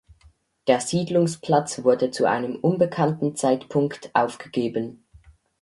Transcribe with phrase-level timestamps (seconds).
[0.65, 5.05] Der Siedlungsplatz wurde zu einem unbekannten Zeitpunkt aufgegeben.